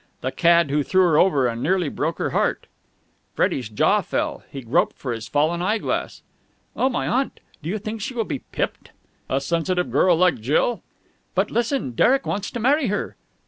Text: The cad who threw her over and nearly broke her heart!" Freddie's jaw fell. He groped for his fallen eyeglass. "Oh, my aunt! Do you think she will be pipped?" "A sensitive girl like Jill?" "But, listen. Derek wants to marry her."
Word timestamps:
The 0.21 0.31
cad 0.31 0.71
who 0.71 0.81
threw 0.81 1.01
her 1.03 1.19
over 1.19 1.45
and 1.45 1.61
nearly 1.61 1.87
broke 1.87 2.17
her 2.17 2.31
heart!" 2.31 2.65
Freddie's 3.35 3.69
jaw 3.69 4.01
fell. 4.01 4.43
He 4.51 4.63
groped 4.63 4.97
for 4.97 5.11
his 5.13 5.27
fallen 5.27 5.61
eyeglass. 5.61 6.23
"Oh, 6.75 6.89
my 6.89 7.07
aunt! 7.07 7.39
Do 7.61 7.69
you 7.69 7.77
think 7.77 8.01
she 8.01 8.15
will 8.15 8.23
be 8.23 8.39
pipped?" 8.39 8.89
"A 9.29 9.39
sensitive 9.39 9.91
girl 9.91 10.15
like 10.17 10.39
Jill?" 10.41 10.81
"But, 11.35 11.51
listen. 11.51 11.91
Derek 11.91 12.25
wants 12.25 12.49
to 12.49 12.59
marry 12.59 12.87
her." 12.87 13.15